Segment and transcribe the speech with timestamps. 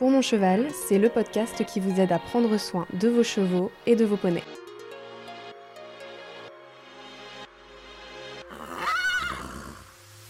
[0.00, 3.70] Pour mon cheval, c'est le podcast qui vous aide à prendre soin de vos chevaux
[3.84, 4.42] et de vos poneys.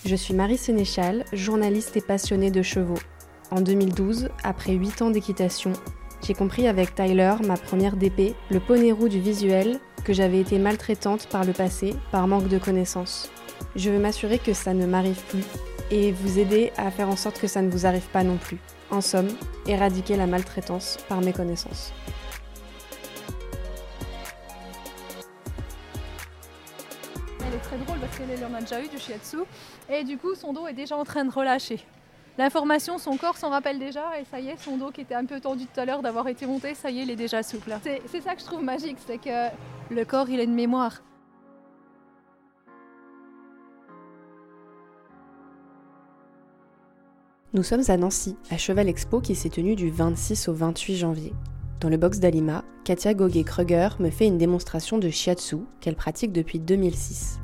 [0.04, 2.98] Je suis Marie Sénéchal, journaliste et passionnée de chevaux.
[3.52, 5.72] En 2012, après 8 ans d'équitation,
[6.26, 10.58] j'ai compris avec Tyler, ma première DP, le poney roux du visuel, que j'avais été
[10.58, 13.30] maltraitante par le passé par manque de connaissances.
[13.76, 15.44] Je veux m'assurer que ça ne m'arrive plus
[15.92, 18.58] et vous aider à faire en sorte que ça ne vous arrive pas non plus.
[18.90, 19.28] En somme,
[19.70, 21.92] éradiquer la maltraitance par mes connaissances.
[27.40, 29.38] Elle est très drôle parce qu'elle en a déjà eu du shiatsu
[29.88, 31.80] et du coup son dos est déjà en train de relâcher.
[32.38, 35.26] L'information, son corps s'en rappelle déjà et ça y est, son dos qui était un
[35.26, 37.72] peu tendu tout à l'heure d'avoir été monté, ça y est, il est déjà souple.
[37.82, 39.48] C'est ça que je trouve magique, c'est que
[39.90, 41.02] le corps il a une mémoire.
[47.52, 51.32] Nous sommes à Nancy, à Cheval Expo qui s'est tenue du 26 au 28 janvier.
[51.80, 56.60] Dans le box d'Alima, Katia Goguet-Kruger me fait une démonstration de shiatsu qu'elle pratique depuis
[56.60, 57.40] 2006.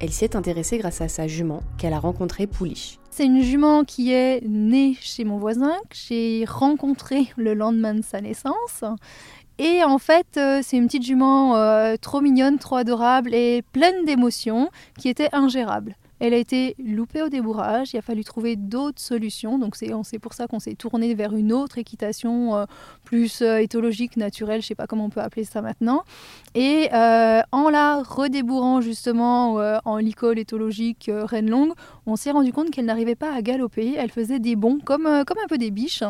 [0.00, 2.98] Elle s'y est intéressée grâce à sa jument qu'elle a rencontrée Pouliche.
[3.12, 8.02] C'est une jument qui est née chez mon voisin, que j'ai rencontrée le lendemain de
[8.02, 8.82] sa naissance.
[9.58, 14.04] Et en fait, euh, c'est une petite jument euh, trop mignonne, trop adorable et pleine
[14.06, 15.94] d'émotions qui était ingérable.
[16.18, 20.32] Elle a été loupée au débourrage, il a fallu trouver d'autres solutions, donc c'est pour
[20.32, 22.64] ça qu'on s'est tourné vers une autre équitation euh,
[23.04, 26.04] plus euh, éthologique, naturelle, je ne sais pas comment on peut appeler ça maintenant.
[26.54, 31.72] Et euh, en la redébourrant justement en licol éthologique reine longue,
[32.06, 35.24] on s'est rendu compte qu'elle n'arrivait pas à galoper, elle faisait des bonds comme, un
[35.48, 36.02] peu des biches.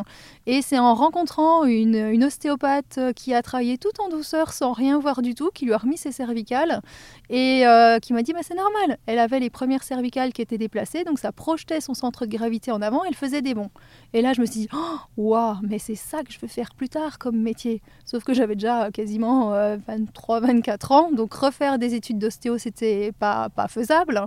[0.46, 4.98] Et c'est en rencontrant une, une, ostéopathe qui a travaillé tout en douceur sans rien
[4.98, 6.80] voir du tout, qui lui a remis ses cervicales
[7.28, 7.64] et
[8.02, 9.95] qui m'a dit bah, c'est normal, elle avait les premières cervicales
[10.32, 13.54] qui était déplacée, donc ça projetait son centre de gravité en avant, elle faisait des
[13.54, 13.70] bonds.
[14.12, 16.74] Et là, je me suis dit, oh, waouh, mais c'est ça que je veux faire
[16.74, 17.82] plus tard comme métier.
[18.04, 23.48] Sauf que j'avais déjà quasiment 23-24 euh, ans, donc refaire des études d'ostéo, c'était pas,
[23.48, 24.26] pas faisable.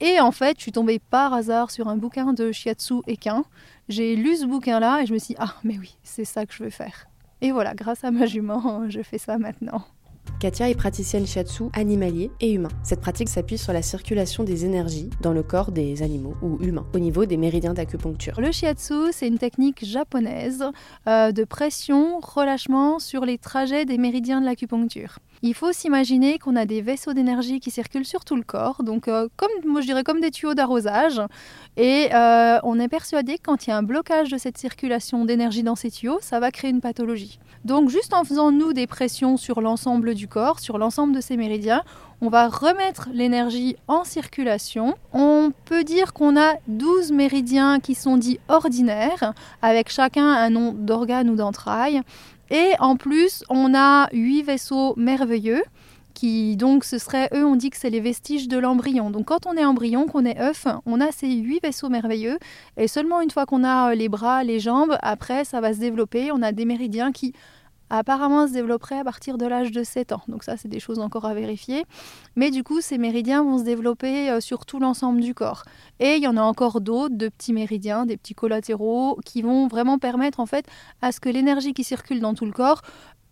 [0.00, 3.44] Et en fait, je suis tombée par hasard sur un bouquin de shiatsu équin.
[3.88, 6.52] J'ai lu ce bouquin-là et je me suis dit, ah, mais oui, c'est ça que
[6.52, 7.06] je veux faire.
[7.40, 9.82] Et voilà, grâce à ma jument, je fais ça maintenant.
[10.40, 12.68] Katia est praticienne shiatsu animalier et humain.
[12.82, 16.86] Cette pratique s'appuie sur la circulation des énergies dans le corps des animaux ou humains
[16.94, 18.40] au niveau des méridiens d'acupuncture.
[18.40, 20.64] Le shiatsu, c'est une technique japonaise
[21.08, 25.18] euh, de pression, relâchement sur les trajets des méridiens de l'acupuncture.
[25.42, 29.08] Il faut s'imaginer qu'on a des vaisseaux d'énergie qui circulent sur tout le corps, donc
[29.08, 31.20] euh, comme des tuyaux d'arrosage,
[31.76, 35.24] et euh, on est persuadé que quand il y a un blocage de cette circulation
[35.24, 37.38] d'énergie dans ces tuyaux, ça va créer une pathologie.
[37.64, 41.36] Donc juste en faisant nous des pressions sur l'ensemble du corps, sur l'ensemble de ces
[41.36, 41.82] méridiens,
[42.20, 44.94] on va remettre l'énergie en circulation.
[45.12, 50.72] On peut dire qu'on a 12 méridiens qui sont dits ordinaires, avec chacun un nom
[50.72, 52.00] d'organe ou d'entraille.
[52.50, 55.62] Et en plus, on a 8 vaisseaux merveilleux
[56.16, 59.10] qui donc ce serait, eux on dit que c'est les vestiges de l'embryon.
[59.10, 62.38] Donc quand on est embryon, qu'on est œuf, on a ces huit vaisseaux merveilleux
[62.78, 66.32] et seulement une fois qu'on a les bras, les jambes, après ça va se développer,
[66.32, 67.34] on a des méridiens qui
[67.90, 70.22] apparemment se développeraient à partir de l'âge de 7 ans.
[70.28, 71.84] Donc ça, c'est des choses encore à vérifier.
[72.34, 75.64] Mais du coup, ces méridiens vont se développer euh, sur tout l'ensemble du corps.
[76.00, 79.68] Et il y en a encore d'autres, de petits méridiens, des petits collatéraux, qui vont
[79.68, 80.66] vraiment permettre en fait
[81.02, 82.82] à ce que l'énergie qui circule dans tout le corps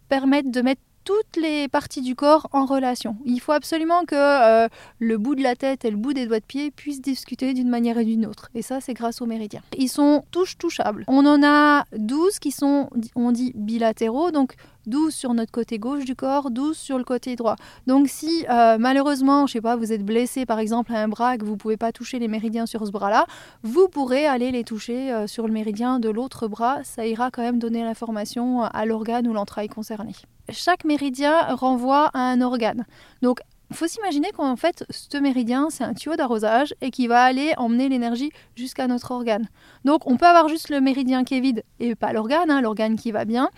[0.09, 3.17] permette de mettre toutes les parties du corps en relation.
[3.25, 6.41] Il faut absolument que euh, le bout de la tête et le bout des doigts
[6.41, 8.51] de pied puissent discuter d'une manière et d'une autre.
[8.55, 9.63] Et ça, c'est grâce aux méridiens.
[9.77, 11.05] Ils sont touche touchables.
[11.07, 14.31] On en a 12 qui sont, on dit, bilatéraux.
[14.31, 14.55] Donc
[14.87, 17.57] 12 sur notre côté gauche du corps, 12 sur le côté droit.
[17.87, 21.39] Donc si euh, malheureusement, je sais pas, vous êtes blessé par exemple à un bras
[21.39, 23.27] que vous pouvez pas toucher les méridiens sur ce bras-là,
[23.63, 27.43] vous pourrez aller les toucher euh, sur le méridien de l'autre bras, ça ira quand
[27.43, 30.13] même donner l'information à l'organe ou l'entraille concerné.
[30.51, 32.85] Chaque méridien renvoie à un organe.
[33.23, 33.41] Donc
[33.73, 37.89] faut s'imaginer qu'en fait, ce méridien, c'est un tuyau d'arrosage et qui va aller emmener
[37.89, 39.49] l'énergie jusqu'à notre organe.
[39.85, 42.97] Donc, on peut avoir juste le méridien qui est vide et pas l'organe, hein, l'organe
[42.97, 43.51] qui va bien.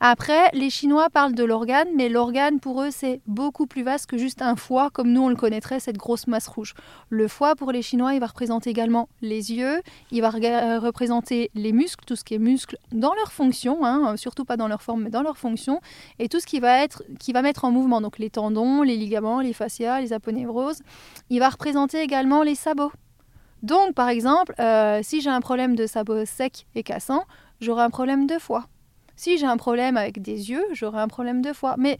[0.00, 4.18] Après, les Chinois parlent de l'organe, mais l'organe pour eux c'est beaucoup plus vaste que
[4.18, 6.74] juste un foie comme nous on le connaîtrait, cette grosse masse rouge.
[7.08, 9.80] Le foie pour les Chinois, il va représenter également les yeux,
[10.10, 14.44] il va représenter les muscles, tout ce qui est muscles dans leur fonction, hein, surtout
[14.44, 15.80] pas dans leur forme mais dans leur fonction,
[16.18, 18.96] et tout ce qui va, être, qui va mettre en mouvement, donc les tendons, les
[18.96, 20.82] ligaments, les fascias, les aponevroses.
[21.30, 22.92] Il va représenter également les sabots.
[23.62, 27.24] Donc, par exemple, euh, si j'ai un problème de sabot sec et cassant,
[27.60, 28.66] j'aurai un problème de foie.
[29.16, 31.76] Si j'ai un problème avec des yeux, j'aurai un problème de foie.
[31.78, 31.98] Mais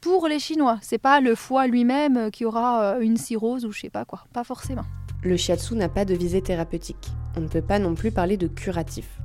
[0.00, 3.80] pour les Chinois, c'est pas le foie lui-même qui aura euh, une cirrhose ou je
[3.80, 4.84] sais pas quoi, pas forcément.
[5.22, 7.10] Le shiatsu n'a pas de visée thérapeutique.
[7.36, 9.18] On ne peut pas non plus parler de curatif.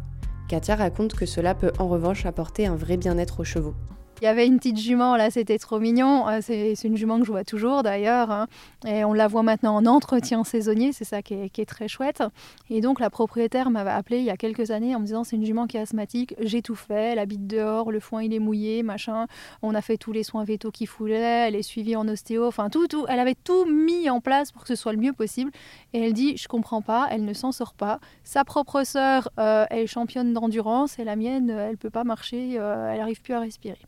[0.49, 3.75] Katia raconte que cela peut en revanche apporter un vrai bien-être aux chevaux.
[4.21, 6.27] Il y avait une petite jument, là, c'était trop mignon.
[6.29, 8.31] Euh, c'est une jument que je vois toujours d'ailleurs.
[8.31, 8.47] Hein.
[8.87, 12.23] Et on la voit maintenant en entretien saisonnier, c'est ça qui est, très chouette.
[12.69, 15.35] Et donc la propriétaire m'avait appelé il y a quelques années en me disant c'est
[15.35, 18.39] une jument qui est asthmatique, j'ai tout fait, elle habite dehors, le foin il est
[18.39, 19.25] mouillé, machin.
[19.61, 22.69] On a fait tous les soins vétos qu'il foulait, elle est suivie en ostéo, enfin
[22.69, 23.05] tout, tout.
[23.09, 25.51] Elle avait tout mis en place pour que ce soit le mieux possible.
[25.93, 27.99] Et elle dit je comprends pas, elle ne s'en sort pas.
[28.23, 32.55] Sa propre sœur, euh, elle est championne d'endurance et la mienne, elle peut pas marcher,
[32.59, 33.79] euh, elle arrive plus à respirer.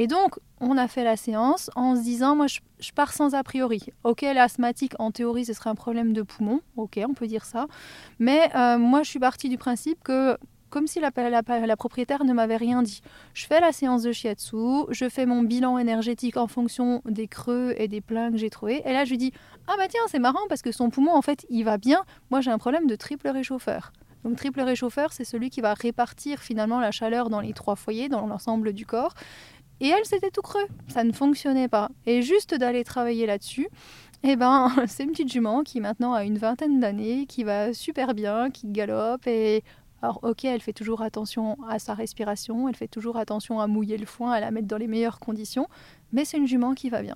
[0.00, 3.42] Et donc, on a fait la séance en se disant, moi, je, pars sans a
[3.42, 3.82] priori.
[4.04, 6.60] Ok, l'asthmatique, en théorie, ce serait un problème de poumon.
[6.76, 7.66] Ok, on peut dire ça.
[8.20, 10.38] Mais euh, moi, je suis partie du principe que
[10.70, 13.00] comme si la, la, propriétaire ne m'avait rien dit.
[13.34, 17.74] Je fais la séance de shiatsu, je fais mon bilan énergétique en fonction des creux
[17.76, 18.82] et des pleins que j'ai trouvés.
[18.84, 19.32] Et là, je lui dis
[19.66, 22.04] Ah bah tiens, c'est marrant parce que son poumon, en fait, il va bien.
[22.30, 23.90] Moi, j'ai un problème de triple réchauffeur.
[24.24, 28.08] Donc, triple réchauffeur, c'est celui qui va répartir finalement la chaleur dans les trois foyers,
[28.08, 29.14] dans l'ensemble du corps.
[29.80, 30.66] Et elle, c'était tout creux.
[30.88, 31.88] Ça ne fonctionnait pas.
[32.06, 33.68] Et juste d'aller travailler là-dessus,
[34.22, 38.14] eh ben, c'est une petite jument qui maintenant a une vingtaine d'années, qui va super
[38.14, 39.62] bien, qui galope et
[40.00, 43.98] alors ok, elle fait toujours attention à sa respiration, elle fait toujours attention à mouiller
[43.98, 45.66] le foin, à la mettre dans les meilleures conditions,
[46.12, 47.14] mais c'est une jument qui va bien.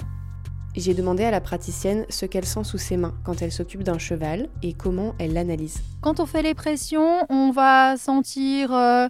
[0.75, 3.99] J'ai demandé à la praticienne ce qu'elle sent sous ses mains quand elle s'occupe d'un
[3.99, 5.81] cheval et comment elle l'analyse.
[6.01, 9.07] Quand on fait les pressions, on va sentir euh,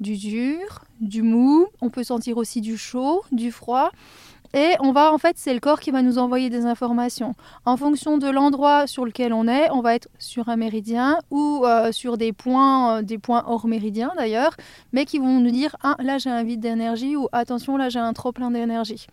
[0.00, 3.90] du dur, du mou, on peut sentir aussi du chaud, du froid.
[4.54, 7.34] Et on va, en fait, c'est le corps qui va nous envoyer des informations.
[7.64, 11.64] En fonction de l'endroit sur lequel on est, on va être sur un méridien ou
[11.64, 14.54] euh, sur des points, euh, des points hors méridien d'ailleurs,
[14.92, 17.98] mais qui vont nous dire ah là j'ai un vide d'énergie ou attention là j'ai
[17.98, 19.06] un trop plein d'énergie.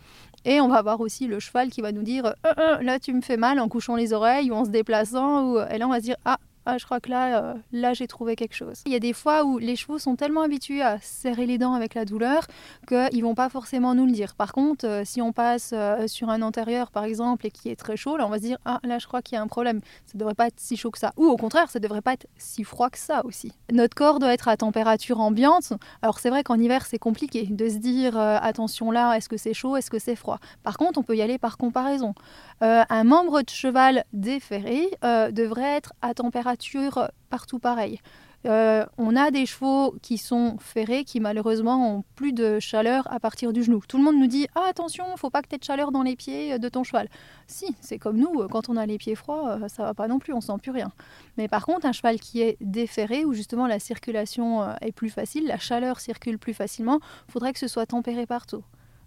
[0.44, 3.22] Et on va avoir aussi le cheval qui va nous dire euh, là tu me
[3.22, 6.00] fais mal en couchant les oreilles ou en se déplaçant ou et là on va
[6.00, 8.82] se dire ah ah, je crois que là, euh, là j'ai trouvé quelque chose.
[8.86, 11.74] Il y a des fois où les chevaux sont tellement habitués à serrer les dents
[11.74, 12.46] avec la douleur
[12.88, 14.36] qu'ils vont pas forcément nous le dire.
[14.36, 17.76] Par contre, euh, si on passe euh, sur un antérieur par exemple et qui est
[17.76, 19.48] très chaud, là on va se dire ah là je crois qu'il y a un
[19.48, 19.82] problème.
[20.06, 21.14] Ça devrait pas être si chaud que ça.
[21.18, 23.54] Ou au contraire, ça devrait pas être si froid que ça aussi.
[23.72, 25.74] Notre corps doit être à température ambiante.
[26.02, 29.54] Alors c'est vrai qu'en hiver c'est compliqué de se dire attention là, est-ce que c'est
[29.54, 30.40] chaud, est-ce que c'est froid?
[30.64, 32.14] Par contre, on peut y aller par comparaison.
[32.62, 38.00] Un membre de cheval déferré devrait être à température partout pareil.
[38.46, 43.20] Euh, on a des chevaux qui sont ferrés, qui malheureusement ont plus de chaleur à
[43.20, 43.82] partir du genou.
[43.86, 46.04] Tout le monde nous dit ah attention, faut pas que tu aies de chaleur dans
[46.04, 47.10] les pieds de ton cheval.
[47.48, 50.20] Si, c'est comme nous, quand on a les pieds froids, euh, ça va pas non
[50.20, 50.92] plus, on sent plus rien.
[51.38, 55.10] Mais par contre, un cheval qui est déferré, où justement la circulation euh, est plus
[55.10, 58.64] facile, la chaleur circule plus facilement, faudrait que ce soit tempéré partout.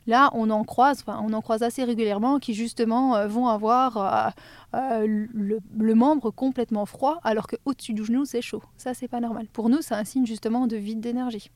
[0.07, 4.31] Là, on en croise, on en croise assez régulièrement qui justement euh, vont avoir euh,
[4.75, 8.63] euh, le, membre complètement froid alors qu'au-dessus du genou c'est chaud.
[8.77, 9.47] Ça, c'est pas normal.
[9.53, 11.51] Pour nous, c'est un signe justement de vide d'énergie.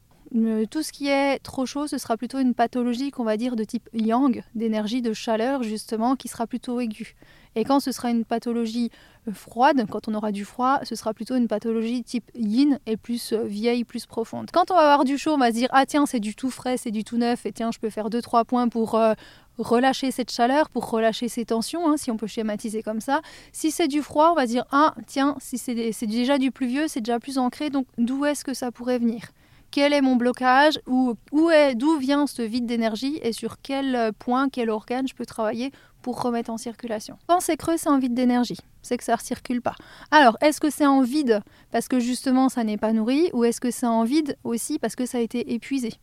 [0.70, 3.62] Tout ce qui est trop chaud, ce sera plutôt une pathologie qu'on va dire de
[3.62, 7.14] type yang, d'énergie de chaleur justement, qui sera plutôt aiguë.
[7.56, 8.90] Et quand ce sera une pathologie
[9.26, 12.98] euh, froide, quand on aura du froid, ce sera plutôt une pathologie type yin et
[12.98, 14.50] plus euh, vieille, plus profonde.
[14.52, 16.50] Quand on va avoir du chaud, on va se dire ah tiens c'est du tout
[16.50, 19.14] frais, c'est du tout neuf et tiens je peux faire deux trois points pour euh,
[19.56, 23.22] relâcher cette chaleur, pour relâcher ces tensions, hein, si on peut schématiser comme ça.
[23.52, 26.88] Si c'est du froid, on va dire ah tiens si c'est déjà du plus vieux,
[26.88, 29.22] c'est déjà plus ancré, donc d'où est-ce que ça pourrait venir?
[29.70, 34.12] Quel est mon blocage, où, où est, d'où vient ce vide d'énergie et sur quel
[34.18, 37.18] point, quel organe je peux travailler pour remettre en circulation.
[37.26, 39.74] Quand c'est creux, c'est en vide d'énergie, c'est que ça ne circule pas.
[40.12, 41.42] Alors, est-ce que c'est en vide
[41.72, 44.94] parce que justement ça n'est pas nourri ou est-ce que c'est en vide aussi parce
[44.94, 45.94] que ça a été épuisé?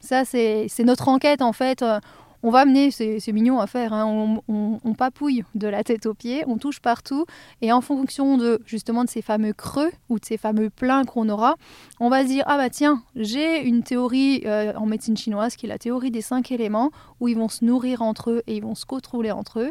[0.00, 1.84] Ça, c'est notre enquête en fait.
[2.44, 4.40] On va mener, c'est mignon à faire, hein.
[4.48, 7.24] on, papouille de la tête aux pieds, on touche partout,
[7.60, 11.28] et en fonction de justement de ces fameux creux ou de ces fameux pleins qu'on
[11.28, 11.54] aura,
[12.00, 15.66] on va se dire ah bah tiens, j'ai une théorie euh, en médecine chinoise qui
[15.66, 18.62] est la théorie des cinq éléments où ils vont se nourrir entre eux et ils
[18.62, 19.70] vont se contrôler entre eux.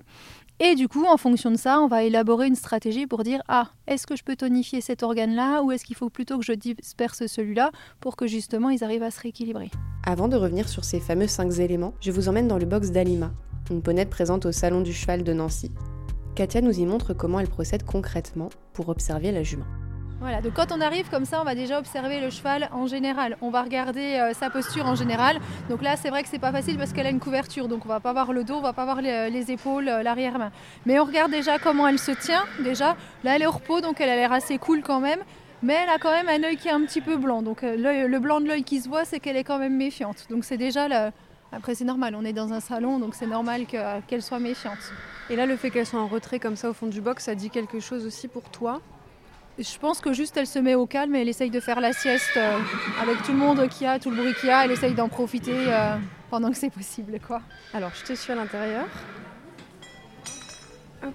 [0.59, 3.71] Et du coup, en fonction de ça, on va élaborer une stratégie pour dire ah,
[3.87, 7.25] est-ce que je peux tonifier cet organe-là ou est-ce qu'il faut plutôt que je disperse
[7.25, 9.71] celui-là pour que justement ils arrivent à se rééquilibrer?
[10.03, 13.31] Avant de revenir sur ces fameux cinq éléments, je vous emmène dans le box d'Alima,
[13.71, 15.71] une ponette présente au Salon du Cheval de Nancy.
[16.35, 19.65] Katia nous y montre comment elle procède concrètement pour observer la jument.
[20.21, 23.37] Voilà, donc quand on arrive comme ça, on va déjà observer le cheval en général.
[23.41, 25.39] On va regarder euh, sa posture en général.
[25.67, 27.89] Donc là, c'est vrai que c'est pas facile parce qu'elle a une couverture, donc on
[27.89, 30.51] va pas voir le dos, on va pas voir les, épaules, euh, l'arrière-main.
[30.85, 32.43] Mais on regarde déjà comment elle se tient.
[32.63, 35.21] Déjà, là, elle est au repos, donc elle a l'air assez cool quand même.
[35.63, 37.41] Mais elle a quand même un œil qui est un petit peu blanc.
[37.41, 40.27] Donc euh, le blanc de l'œil qui se voit, c'est qu'elle est quand même méfiante.
[40.29, 41.09] Donc c'est déjà là.
[41.51, 43.65] Après, c'est normal, on est dans un salon, donc c'est normal
[44.07, 44.93] qu'elle soit méfiante.
[45.31, 47.33] Et là, le fait qu'elle soit en retrait comme ça au fond du box, ça
[47.33, 48.81] dit quelque chose aussi pour toi?
[49.59, 51.93] Je pense que juste elle se met au calme et elle essaye de faire la
[51.93, 52.57] sieste euh,
[53.01, 54.63] avec tout le monde qui a, tout le bruit qu'il y a.
[54.63, 55.97] Elle essaye d'en profiter euh,
[56.29, 57.19] pendant que c'est possible.
[57.19, 57.41] quoi.
[57.73, 58.85] Alors, je te suis à l'intérieur.
[61.03, 61.13] Hop.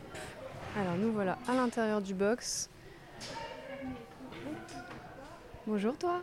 [0.78, 2.68] Alors, nous voilà à l'intérieur du box.
[5.66, 6.22] Bonjour, toi.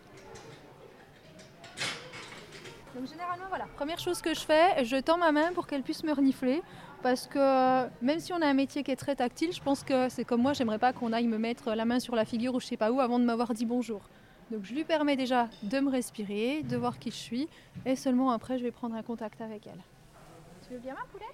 [2.95, 6.03] Donc généralement, voilà, première chose que je fais, je tends ma main pour qu'elle puisse
[6.03, 6.61] me renifler.
[7.03, 9.83] Parce que euh, même si on a un métier qui est très tactile, je pense
[9.83, 12.55] que c'est comme moi, j'aimerais pas qu'on aille me mettre la main sur la figure
[12.55, 14.01] ou je sais pas où avant de m'avoir dit bonjour.
[14.51, 17.49] Donc je lui permets déjà de me respirer, de voir qui je suis,
[17.85, 19.81] et seulement après je vais prendre un contact avec elle.
[20.65, 21.27] Tu veux bien ma poulette?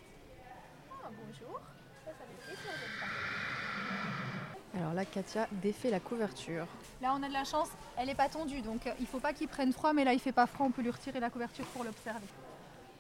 [0.92, 1.60] Ah, bonjour.
[2.04, 4.82] Ça, ça fait plaisir d'être là.
[4.82, 6.66] Alors là, Katia défait la couverture.
[7.00, 9.34] Là, on a de la chance, elle n'est pas tendue, donc euh, il faut pas
[9.34, 11.66] qu'il prenne froid, mais là, il fait pas froid, on peut lui retirer la couverture
[11.66, 12.28] pour l'observer.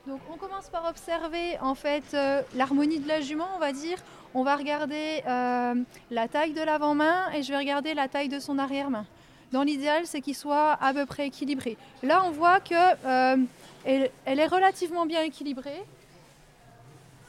[0.08, 3.98] Donc, on commence par observer en fait euh, l'harmonie de la jument, on va dire.
[4.34, 5.76] On va regarder euh,
[6.12, 9.06] la taille de l'avant-main et je vais regarder la taille de son arrière-main.
[9.52, 11.78] Dans l'idéal, c'est qu'il soit à peu près équilibré.
[12.04, 13.36] Là, on voit que
[13.84, 15.84] elle, elle est relativement bien équilibrée.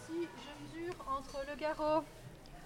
[0.06, 2.04] Si je mesure entre le garrot,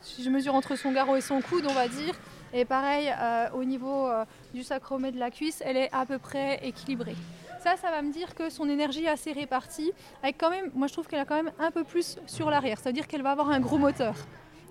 [0.04, 2.14] si je mesure entre son garrot et son coude, on va dire,
[2.52, 6.18] et pareil, euh, au niveau euh, du sacromé de la cuisse, elle est à peu
[6.18, 7.16] près équilibrée.
[7.64, 9.90] Ça, ça va me dire que son énergie est assez répartie,
[10.22, 12.78] avec quand même, moi je trouve qu'elle a quand même un peu plus sur l'arrière,
[12.78, 14.14] c'est-à-dire qu'elle va avoir un gros moteur.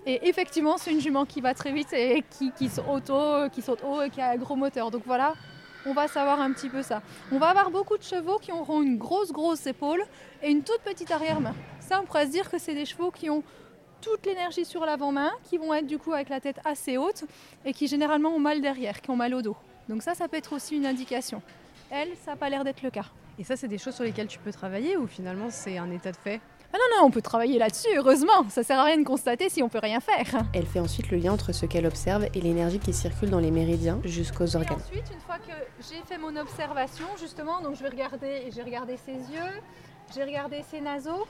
[0.06, 3.82] Et effectivement, c'est une jument qui va très vite et qui, saute haut, qui saute
[3.82, 4.92] haut et qui a un gros moteur.
[4.92, 5.34] Donc voilà,
[5.86, 7.02] on va savoir un petit peu ça.
[7.32, 10.04] On va avoir beaucoup de chevaux qui auront une grosse, grosse épaule
[10.40, 11.56] et une toute petite arrière-main.
[11.80, 13.42] Ça, on pourrait se dire que c'est des chevaux qui ont
[14.02, 17.24] toute l'énergie sur l'avant-main, qui vont être du coup avec la tête assez haute
[17.64, 19.56] et qui généralement ont mal derrière, qui ont mal au dos.
[19.88, 21.42] Donc ça, ça peut être aussi une indication.
[21.90, 23.04] Elle, ça n'a pas l'air d'être le cas.
[23.38, 26.12] Et ça, c'est des choses sur lesquelles tu peux travailler ou finalement c'est un état
[26.12, 26.40] de fait
[26.72, 28.48] Ah non, non, on peut travailler là-dessus, heureusement.
[28.48, 30.42] Ça sert à rien de constater si on peut rien faire.
[30.52, 33.50] Elle fait ensuite le lien entre ce qu'elle observe et l'énergie qui circule dans les
[33.50, 34.78] méridiens jusqu'aux Et organes.
[34.78, 38.96] ensuite, une fois que j'ai fait mon observation, justement, donc je vais regarder, j'ai regardé
[38.96, 39.60] ses yeux,
[40.14, 41.26] j'ai regardé ses naseaux.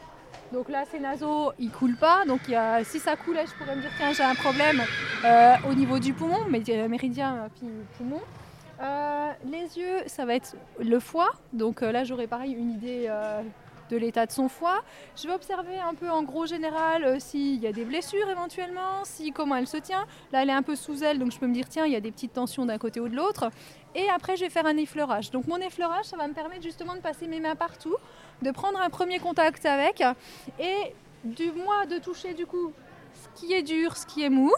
[0.52, 2.24] Donc là, ses naseaux, ils coulent pas.
[2.26, 4.82] Donc il y a, si ça coulait, je pourrais me dire tiens, j'ai un problème
[5.24, 8.20] euh, au niveau du poumon, mais euh, méridien euh, puis poumon.
[8.80, 11.30] Euh, les yeux, ça va être le foie.
[11.52, 13.42] Donc euh, là, j'aurai pareil une idée euh,
[13.90, 14.82] de l'état de son foie.
[15.16, 19.32] Je vais observer un peu en gros général s'il y a des blessures éventuellement, si
[19.32, 20.06] comment elle se tient.
[20.32, 21.96] Là, elle est un peu sous elle, donc je peux me dire tiens, il y
[21.96, 23.50] a des petites tensions d'un côté ou de l'autre.
[23.94, 25.30] Et après, je vais faire un effleurage.
[25.30, 27.96] Donc mon effleurage, ça va me permettre justement de passer mes mains partout,
[28.42, 30.02] de prendre un premier contact avec
[30.58, 32.72] et du moi de toucher du coup
[33.14, 34.52] ce qui est dur, ce qui est mou.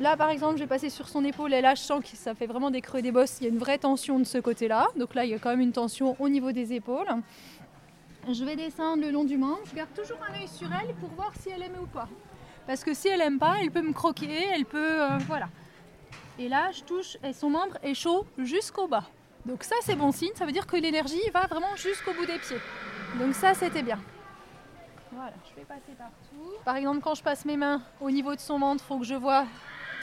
[0.00, 2.34] Là, par exemple, je vais passer sur son épaule et là, je sens que ça
[2.34, 3.38] fait vraiment des creux et des bosses.
[3.40, 4.86] Il y a une vraie tension de ce côté-là.
[4.96, 7.08] Donc là, il y a quand même une tension au niveau des épaules.
[8.30, 9.70] Je vais descendre le long du manche.
[9.70, 12.08] Je garde toujours un œil sur elle pour voir si elle aime ou pas.
[12.66, 15.02] Parce que si elle aime pas, elle peut me croquer, elle peut...
[15.02, 15.48] euh, voilà.
[16.38, 19.04] Et là, je touche son membre est chaud jusqu'au bas.
[19.46, 20.30] Donc ça, c'est bon signe.
[20.36, 22.60] Ça veut dire que l'énergie va vraiment jusqu'au bout des pieds.
[23.18, 23.98] Donc ça, c'était bien.
[25.10, 26.52] Voilà, je vais passer partout.
[26.64, 29.06] Par exemple, quand je passe mes mains au niveau de son ventre, il faut que
[29.06, 29.46] je vois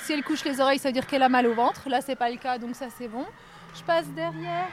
[0.06, 1.90] si elle couche les oreilles, ça veut dire qu'elle a mal au ventre.
[1.90, 3.26] Là, c'est pas le cas, donc ça, c'est bon.
[3.76, 4.68] Je passe derrière,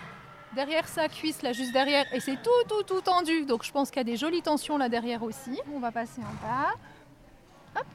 [0.55, 3.47] derrière sa cuisse, là, juste derrière, et c'est tout, tout, tout tendu.
[3.47, 5.59] Donc, je pense qu'il y a des jolies tensions là derrière aussi.
[5.75, 6.75] On va passer en bas.
[7.77, 7.87] Hop.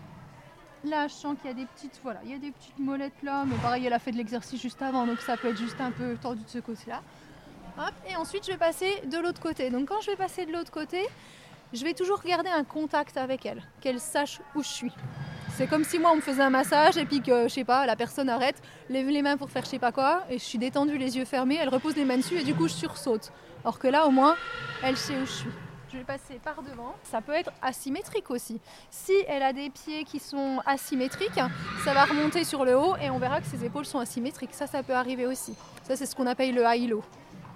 [0.84, 3.22] Là, je sens qu'il y a des petites, voilà, il y a des petites molettes
[3.22, 5.80] là, mais pareil, elle a fait de l'exercice juste avant, donc ça peut être juste
[5.80, 7.02] un peu tendu de ce côté-là.
[7.78, 9.70] Hop, et ensuite, je vais passer de l'autre côté.
[9.70, 11.06] Donc, quand je vais passer de l'autre côté,
[11.72, 14.94] je vais toujours garder un contact avec elle, qu'elle sache où je suis.
[15.58, 17.88] C'est comme si moi on me faisait un massage et puis que je sais pas,
[17.88, 20.60] la personne arrête, lève les mains pour faire je sais pas quoi et je suis
[20.60, 23.32] détendue, les yeux fermés, elle repose les mains dessus et du coup je sursaute.
[23.64, 24.36] Alors que là au moins
[24.84, 25.50] elle sait où je suis.
[25.92, 26.94] Je vais passer par devant.
[27.02, 28.62] Ça peut être asymétrique aussi.
[28.92, 31.42] Si elle a des pieds qui sont asymétriques,
[31.84, 34.54] ça va remonter sur le haut et on verra que ses épaules sont asymétriques.
[34.54, 35.56] Ça, ça peut arriver aussi.
[35.82, 37.04] Ça, c'est ce qu'on appelle le high-low.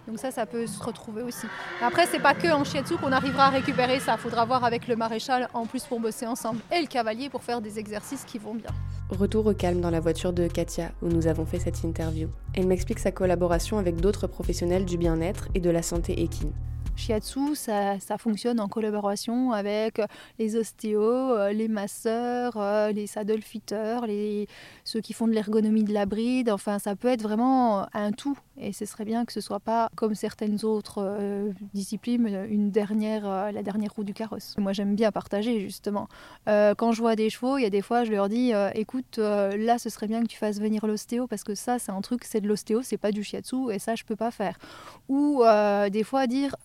[0.08, 1.46] Donc ça, ça peut se retrouver aussi.
[1.82, 4.18] Après, c'est pas que en shiatsu qu'on arrivera à récupérer ça.
[4.18, 7.62] Faudra voir avec le maréchal en plus pour bosser ensemble et le cavalier pour faire
[7.62, 8.72] des exercices qui vont bien.
[9.10, 12.30] Retour au calme dans la voiture de Katia où nous avons fait cette interview.
[12.54, 16.54] Elle m'explique sa collaboration avec d'autres professionnels du bien-être et de la santé équine.
[17.02, 20.00] Shiatsu, ça, fonctionne en collaboration avec
[20.38, 24.02] les ostéos, euh, les masseurs, euh, les saddle fitters,
[24.84, 26.52] ceux qui font de l'ergonomie de la bride.
[26.52, 28.38] Enfin, ça peut être vraiment un tout.
[28.64, 33.28] Et ce serait bien que ce soit pas comme certaines autres euh, disciplines, une dernière,
[33.28, 34.56] euh, la dernière roue du carrosse.
[34.60, 36.08] Moi, j'aime bien partager justement.
[36.48, 38.70] Euh, quand je vois des chevaux, il y a des fois, je leur dis, euh,
[38.76, 41.92] écoute, euh, là, ce serait bien que tu fasses venir l'ostéo parce que ça, c'est
[41.92, 44.60] un truc, c'est de l'ostéo, c'est pas du shiatsu et ça, je peux pas faire.
[45.10, 46.56] Ou euh, des fois dire,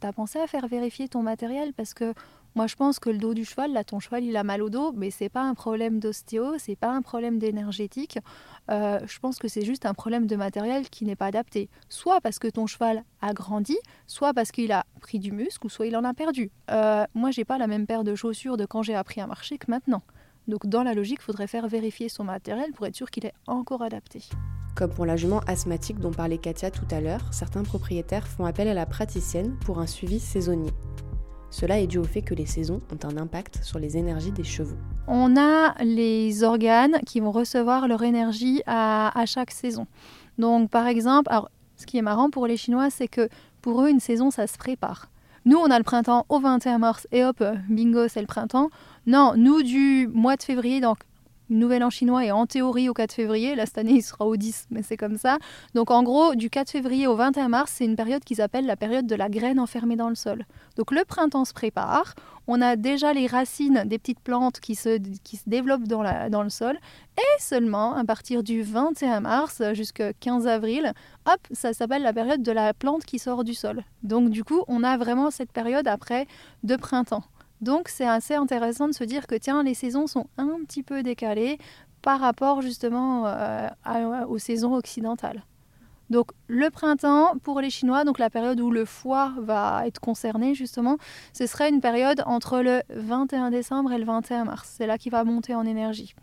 [0.00, 1.72] t'as pensé à faire vérifier ton matériel?
[1.72, 2.14] Parce que
[2.56, 4.70] Moi, je pense que le dos du cheval, là, ton cheval, il a mal au
[4.70, 8.18] dos, mais c'est pas un problème d'ostéo, c'est pas un problème d'énergétique.
[8.70, 11.68] Euh, je pense que c'est juste un problème de matériel qui n'est pas adapté.
[11.88, 15.68] Soit parce que ton cheval a grandi, soit parce qu'il a pris du muscle, ou
[15.68, 16.50] soit il en a perdu.
[16.72, 19.56] Euh, moi, j'ai pas la même paire de chaussures de quand j'ai appris à marcher
[19.56, 20.02] que maintenant.
[20.48, 23.34] Donc, dans la logique, il faudrait faire vérifier son matériel pour être sûr qu'il est
[23.46, 24.22] encore adapté.
[24.74, 28.68] Comme pour la jument asthmatique dont parlait Katia tout à l'heure, certains propriétaires font appel
[28.68, 30.72] à la praticienne pour un suivi saisonnier.
[31.50, 34.44] Cela est dû au fait que les saisons ont un impact sur les énergies des
[34.44, 34.78] chevaux.
[35.08, 39.86] On a les organes qui vont recevoir leur énergie à, chaque saison.
[40.38, 43.28] Donc par exemple, alors, ce qui est marrant pour les Chinois, c'est que
[43.62, 45.10] pour eux, une saison, ça se prépare.
[45.44, 48.70] Nous, on a le printemps au 21 mars et hop, bingo, c'est le printemps.
[49.06, 50.98] Non, nous, du mois de février, donc
[51.50, 53.56] Nouvel An chinois est en théorie au 4 février.
[53.56, 55.38] Là, cette année, il sera au 10, mais c'est comme ça.
[55.74, 58.76] Donc, en gros, du 4 février au 21 mars, c'est une période qu'ils appellent la
[58.76, 60.44] période de la graine enfermée dans le sol.
[60.76, 62.14] Donc, le printemps se prépare.
[62.46, 66.30] On a déjà les racines des petites plantes qui se, qui se développent dans, la,
[66.30, 66.78] dans le sol.
[67.18, 70.92] Et seulement, à partir du 21 mars jusqu'au 15 avril,
[71.26, 73.82] hop, ça s'appelle la période de la plante qui sort du sol.
[74.04, 76.28] Donc, du coup, on a vraiment cette période après
[76.62, 77.24] de printemps.
[77.60, 81.02] Donc c'est assez intéressant de se dire que tiens, les saisons sont un petit peu
[81.02, 81.58] décalées
[82.02, 83.68] par rapport justement euh,
[84.26, 85.44] aux saisons occidentales.
[86.08, 90.54] Donc le printemps pour les Chinois, donc la période où le foie va être concerné
[90.54, 90.96] justement,
[91.32, 94.74] ce serait une période entre le 21 décembre et le 21 mars.
[94.76, 96.14] C'est là qu'il va monter en énergie.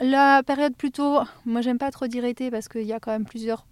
[0.00, 3.26] La période plutôt, moi j'aime pas trop dire été parce qu'il y a quand même
[3.26, 3.66] plusieurs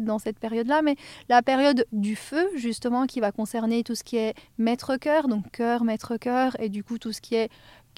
[0.00, 0.96] dans cette période-là, mais
[1.28, 5.84] la période du feu, justement, qui va concerner tout ce qui est maître-cœur, donc cœur,
[5.84, 7.50] maître-cœur, et du coup tout ce qui est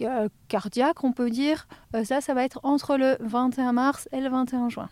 [0.03, 4.21] euh, cardiaque, on peut dire, euh, ça, ça va être entre le 21 mars et
[4.21, 4.89] le 21 juin.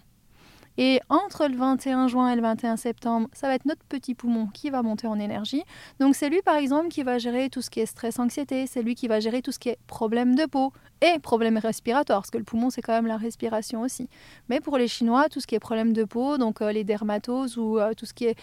[0.76, 4.48] Et entre le 21 juin et le 21 septembre, ça va être notre petit poumon
[4.48, 5.62] qui va monter en énergie.
[6.00, 8.82] Donc c'est lui par exemple qui va gérer tout ce qui est stress, anxiété, c'est
[8.82, 12.30] lui qui va gérer tout ce qui est problème de peau et problème respiratoire, parce
[12.30, 14.08] que le poumon c'est quand même la respiration aussi.
[14.48, 17.56] Mais pour les Chinois, tout ce qui est problème de peau, donc euh, les dermatoses
[17.56, 18.36] ou euh, tout ce qui est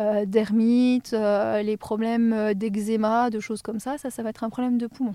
[0.00, 4.78] euh, dermite, les problèmes d'eczéma, de choses comme ça, ça, ça va être un problème
[4.78, 5.14] de poumon.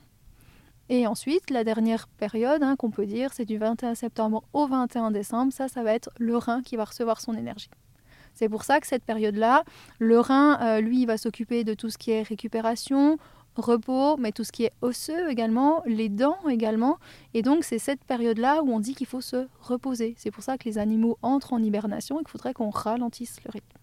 [0.89, 5.11] Et ensuite, la dernière période hein, qu'on peut dire, c'est du 21 septembre au 21
[5.11, 5.53] décembre.
[5.53, 7.69] Ça, ça va être le rein qui va recevoir son énergie.
[8.33, 9.63] C'est pour ça que cette période-là,
[9.99, 13.17] le rein, euh, lui, va s'occuper de tout ce qui est récupération,
[13.55, 16.97] repos, mais tout ce qui est osseux également, les dents également.
[17.33, 20.15] Et donc, c'est cette période-là où on dit qu'il faut se reposer.
[20.17, 23.51] C'est pour ça que les animaux entrent en hibernation et qu'il faudrait qu'on ralentisse le
[23.51, 23.78] rythme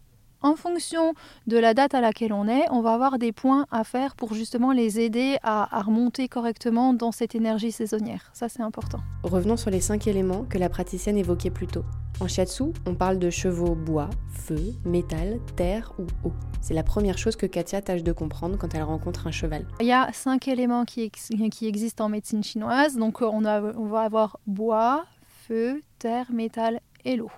[0.47, 1.15] en fonction
[1.49, 4.33] de la date à laquelle on est, on va avoir des points à faire pour
[4.33, 8.31] justement les aider à, remonter correctement dans cette énergie saisonnière.
[8.33, 9.01] Ça, c'est important.
[9.25, 11.85] Revenons sur les cinq éléments que la praticienne évoquait plus tôt.
[12.21, 16.33] En shiatsu, on parle de chevaux bois, feu, métal, terre ou eau.
[16.61, 19.67] C'est la première chose que Katia tâche de comprendre quand elle rencontre un cheval.
[19.81, 22.97] Il y a cinq éléments qui, qui existent en médecine chinoise.
[22.97, 25.05] Donc on, on va avoir bois,
[25.47, 27.31] feu, terre, métal et l'eau.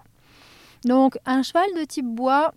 [0.85, 2.53] Donc un cheval de type bois,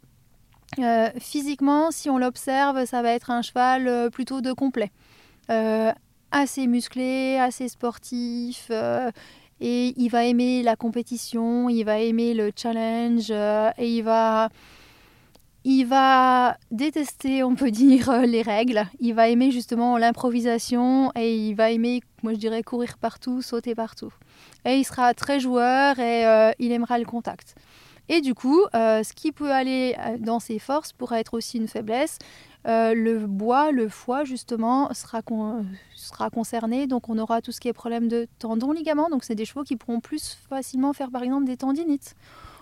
[0.80, 4.92] euh, physiquement, si on l'observe, ça va être un cheval euh, plutôt de complet.
[5.50, 5.92] Euh,
[6.32, 8.72] assez musclé, assez sportif,
[9.60, 14.48] et il va aimer la compétition, il va aimer le challenge, et il va,
[15.66, 18.86] il va détester, on peut dire, les règles.
[19.02, 23.76] Il va aimer justement l'improvisation, et il va aimer, moi je dirais, courir partout, sauter
[23.76, 24.14] partout.
[24.64, 27.56] Et il sera très joueur, et il aimera le contact.
[28.10, 31.58] Et du coup, euh, ce qui peut aller euh, dans ses forces pourrait être aussi
[31.58, 32.18] une faiblesse.
[32.68, 35.22] Euh, le bois, le foie, justement, sera,
[35.96, 36.88] sera concerné.
[36.88, 39.10] Donc, on aura tout ce qui est problème de tendons, ligaments.
[39.10, 42.16] Donc, c'est des chevaux qui pourront plus facilement faire, par exemple, des tendinites.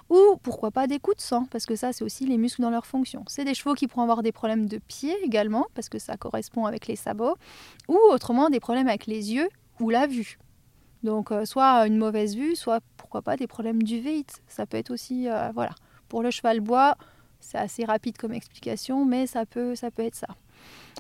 [0.10, 2.72] Ou pourquoi pas des coups de sang, parce que ça, c'est aussi les muscles dans
[2.72, 3.24] leur fonction.
[3.28, 6.66] C'est des chevaux qui pourront avoir des problèmes de pied également, parce que ça correspond
[6.66, 7.36] avec les sabots.
[7.88, 9.50] Ou autrement, des problèmes avec les yeux
[9.80, 10.40] ou la vue.
[11.04, 14.44] Donc, soit une mauvaise vue, soit pourquoi pas des problèmes d'uvéite.
[14.48, 15.72] Ça peut être aussi, euh, voilà.
[16.10, 16.96] Pour le cheval bois,
[17.40, 20.28] c'est assez rapide comme explication, mais ça peut, être ça.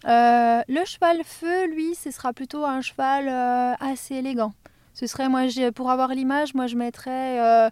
[0.07, 4.53] Euh, le cheval feu, lui, ce sera plutôt un cheval euh, assez élégant.
[4.95, 5.41] Ce serait, moi,
[5.75, 7.69] pour avoir l'image, moi, je mettrais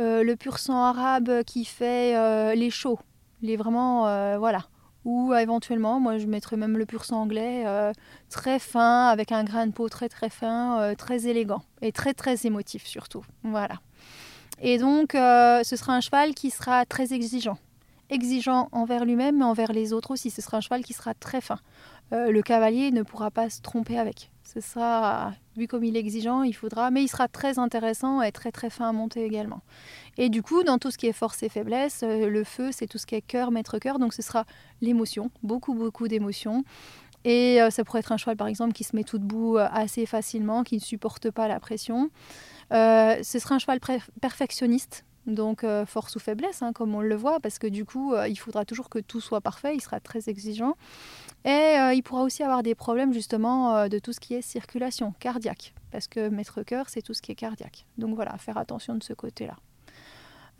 [0.00, 2.98] le pur sang arabe qui fait les chauds.
[3.40, 4.64] Les vraiment, voilà.
[5.06, 7.64] Ou éventuellement, moi, je mettrais même le pur sang anglais,
[8.28, 12.44] très fin, avec un grain de peau très très fin, très élégant et très très
[12.44, 13.24] émotif surtout.
[13.44, 13.76] Voilà.
[14.60, 17.58] Et donc, euh, ce sera un cheval qui sera très exigeant.
[18.08, 20.30] Exigeant envers lui-même, mais envers les autres aussi.
[20.30, 21.58] Ce sera un cheval qui sera très fin.
[22.12, 24.30] Euh, le cavalier ne pourra pas se tromper avec.
[24.44, 25.32] Ce sera,
[25.66, 28.88] comme il est exigeant, il faudra, mais il sera très intéressant et très très fin
[28.88, 29.62] à monter également.
[30.18, 32.86] Et du coup, dans tout ce qui est force et faiblesse, euh, le feu, c'est
[32.86, 34.44] tout ce qui est cœur, maître cœur, donc ce sera
[34.82, 36.64] l'émotion, beaucoup beaucoup d'émotions.
[37.24, 40.62] Et ça pourrait être un cheval, par exemple, qui se met tout debout assez facilement,
[40.62, 42.10] qui ne supporte pas la pression.
[42.70, 43.80] ce serait un cheval
[44.20, 48.36] perfectionniste, donc force ou faiblesse, hein, comme on le voit, parce que du coup, il
[48.36, 50.74] faudra toujours que tout soit parfait, il sera très exigeant.
[51.44, 55.74] Et il pourra aussi avoir des problèmes justement de tout ce qui est circulation cardiaque,
[55.90, 57.86] parce que maître cœur, c'est tout ce qui est cardiaque.
[57.98, 59.56] Donc voilà, faire attention de ce côté-là.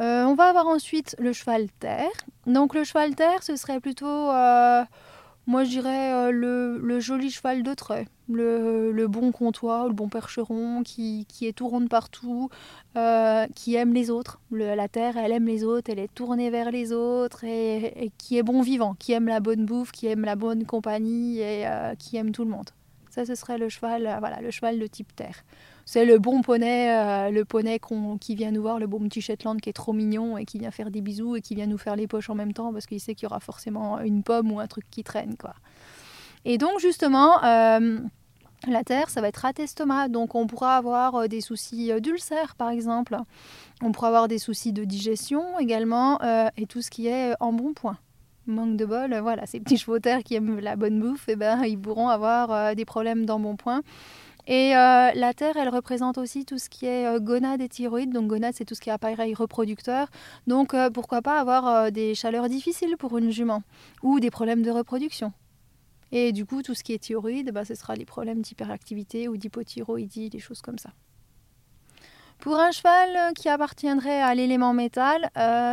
[0.00, 2.10] on va avoir ensuite le cheval terre.
[2.46, 4.30] Donc le cheval terre, ce serait plutôt
[5.46, 10.82] moi, je dirais euh, le, joli cheval de trait, le, bon comptoir, le bon percheron
[10.82, 12.50] qui, est tout rond partout,
[12.96, 14.40] euh, qui aime les autres.
[14.50, 18.42] la terre, elle aime les autres, elle est tournée vers les autres et, qui est
[18.42, 22.16] bon vivant, qui aime la bonne bouffe, qui aime la bonne compagnie et euh, qui
[22.16, 22.70] aime tout le monde.
[23.10, 25.44] Ça, ce serait le cheval, voilà, le cheval de type terre
[25.88, 27.80] c'est le bon poney, euh, le poney
[28.20, 30.72] qui vient nous voir, le bon petit Shetland qui est trop mignon et qui vient
[30.72, 33.00] faire des bisous et qui vient nous faire les poches en même temps parce qu'il
[33.00, 35.36] sait qu'il y aura forcément une pomme ou un truc qui traîne.
[35.36, 35.54] quoi.
[36.44, 38.00] Et donc justement, euh,
[38.66, 42.56] la terre, ça va être à estomac, donc on pourra avoir euh, des soucis d'ulcère
[42.56, 43.16] par exemple,
[43.80, 46.18] on pourra avoir des soucis de digestion également
[46.56, 47.96] et tout ce qui est en bon point
[48.48, 51.64] manque de bol, voilà, ces petits chevaux terre qui aiment la bonne bouffe, eh ben,
[51.64, 53.82] ils pourront avoir des problèmes d'embonpoint.
[54.46, 58.12] Et euh, la Terre, elle représente aussi tout ce qui est euh, gonade et thyroïde.
[58.12, 60.08] Donc gonade, c'est tout ce qui est appareil reproducteur.
[60.46, 63.62] Donc euh, pourquoi pas avoir des chaleurs difficiles pour une jument
[64.02, 65.32] ou des problèmes de reproduction.
[66.12, 69.36] Et du coup, tout ce qui est thyroïde, bah, ce sera les problèmes d'hyperactivité ou
[69.36, 70.90] d'hypothyroïdie, des choses comme ça.
[72.38, 75.30] Pour un cheval qui appartiendrait à l'élément métal,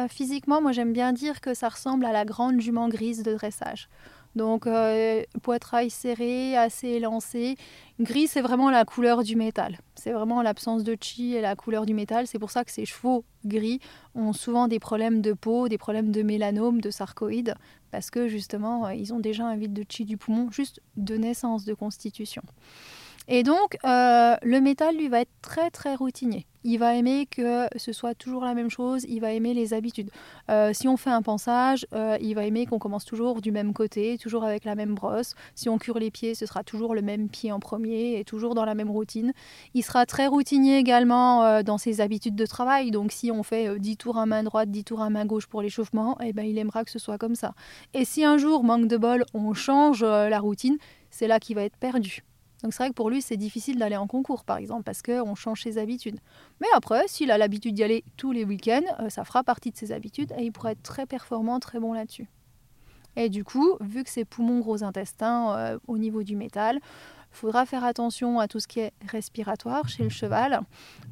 [0.09, 3.89] physiquement, moi j'aime bien dire que ça ressemble à la grande jument grise de dressage.
[4.35, 7.55] Donc euh, poitrail serré, assez élancé.
[7.99, 9.77] Gris, c'est vraiment la couleur du métal.
[9.95, 12.25] C'est vraiment l'absence de chi et la couleur du métal.
[12.25, 13.79] C'est pour ça que ces chevaux gris
[14.15, 17.53] ont souvent des problèmes de peau, des problèmes de mélanome, de sarcoïde,
[17.91, 21.15] parce que justement, euh, ils ont déjà un vide de chi du poumon juste de
[21.15, 22.41] naissance, de constitution.
[23.27, 26.45] Et donc, euh, le métal, lui, va être très, très routinier.
[26.65, 30.09] Il va aimer que ce soit toujours la même chose, il va aimer les habitudes.
[30.49, 33.73] Euh, si on fait un pansage, euh, il va aimer qu'on commence toujours du même
[33.73, 35.35] côté, toujours avec la même brosse.
[35.55, 38.55] Si on cure les pieds, ce sera toujours le même pied en premier et toujours
[38.55, 39.33] dans la même routine.
[39.73, 42.91] Il sera très routinier également dans ses habitudes de travail.
[42.91, 45.61] Donc, si on fait 10 tours à main droite, 10 tours à main gauche pour
[45.61, 47.55] l'échauffement, eh ben, il aimera que ce soit comme ça.
[47.93, 50.77] Et si un jour, manque de bol, on change la routine,
[51.09, 52.23] c'est là qu'il va être perdu.
[52.63, 55.35] Donc c'est vrai que pour lui, c'est difficile d'aller en concours, par exemple, parce qu'on
[55.35, 56.19] change ses habitudes.
[56.61, 59.77] Mais après, s'il a l'habitude d'y aller tous les week-ends, euh, ça fera partie de
[59.77, 62.29] ses habitudes et il pourrait être très performant, très bon là-dessus.
[63.17, 67.35] Et du coup, vu que c'est poumons, gros intestins euh, au niveau du métal, il
[67.35, 70.61] faudra faire attention à tout ce qui est respiratoire chez le cheval,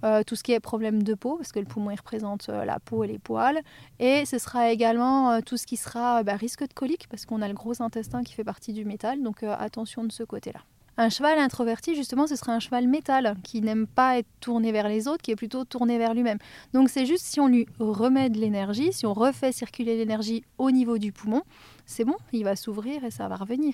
[0.05, 2.79] euh, tout ce qui est problème de peau, parce que le poumon il représente la
[2.79, 3.59] peau et les poils.
[3.99, 7.47] Et ce sera également tout ce qui sera bah, risque de colique, parce qu'on a
[7.47, 9.21] le gros intestin qui fait partie du métal.
[9.21, 10.61] Donc attention de ce côté-là.
[11.01, 14.87] Un cheval introverti, justement, ce serait un cheval métal qui n'aime pas être tourné vers
[14.87, 16.37] les autres, qui est plutôt tourné vers lui-même.
[16.73, 20.69] Donc c'est juste si on lui remet de l'énergie, si on refait circuler l'énergie au
[20.69, 21.41] niveau du poumon,
[21.87, 23.73] c'est bon, il va s'ouvrir et ça va revenir.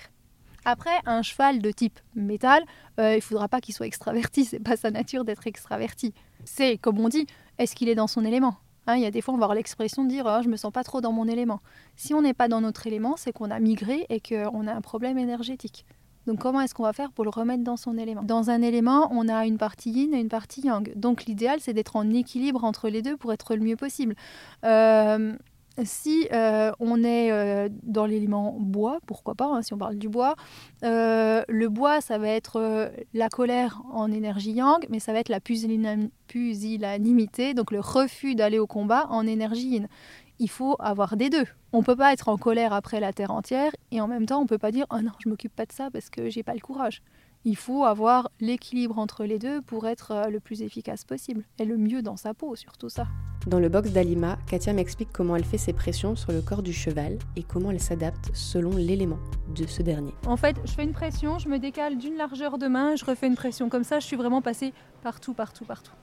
[0.63, 2.63] Après, un cheval de type métal,
[2.97, 6.13] euh, il faudra pas qu'il soit extraverti, c'est pas sa nature d'être extraverti.
[6.45, 8.55] C'est, comme on dit, est-ce qu'il est dans son élément?
[8.85, 10.55] Hein, il y a des fois, on va avoir l'expression de dire oh, je me
[10.55, 11.59] sens pas trop dans mon élément.
[11.97, 14.81] Si on n'est pas dans notre élément, c'est qu'on a migré et qu'on a un
[14.81, 15.85] problème énergétique.
[16.27, 18.21] Donc comment est-ce qu'on va faire pour le remettre dans son élément?
[18.21, 20.91] Dans un élément, on a une partie yin et une partie yang.
[20.95, 24.15] Donc l'idéal, c'est d'être en équilibre entre les deux pour être le mieux possible.
[24.65, 25.33] Euh,
[25.83, 30.09] si euh, on est euh, dans l'élément bois, pourquoi pas, hein, si on parle du
[30.09, 30.35] bois,
[30.81, 35.39] le bois, ça va être la colère en énergie yang, mais ça va être la
[35.39, 39.87] pusillanimité, donc le refus d'aller au combat en énergie yin
[40.39, 41.45] il faut avoir des deux.
[41.73, 44.45] On peut pas être en colère après la terre entière et en même temps on
[44.45, 46.59] peut pas dire oh non je m'occupe pas de ça parce que j'ai pas le
[46.59, 47.01] courage.
[47.45, 51.65] Il faut avoir l'équilibre entre les deux pour être euh, le plus efficace possible et
[51.65, 53.07] le mieux dans sa peau surtout ça.
[53.45, 56.73] Dans le box d'Alima, Katia m'explique comment elle fait ses pressions sur le corps du
[56.73, 59.19] cheval et comment elle s'adapte selon l'élément
[59.55, 60.13] de ce dernier.
[60.25, 63.27] En fait, je fais une pression, je me décale d'une largeur de main, je refais
[63.27, 65.93] une pression comme ça, je suis vraiment passée partout, partout, partout.